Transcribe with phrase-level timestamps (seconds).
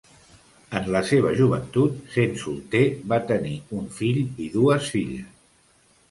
[0.77, 2.81] En la seva joventut, sent solter,
[3.13, 5.29] va tenir un fill i dues filles.